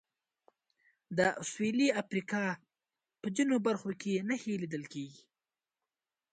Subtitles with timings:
[1.17, 1.19] د
[1.51, 2.45] سوېلي افریقا
[3.21, 5.23] په ځینو برخو کې نښې لیدل کېږي.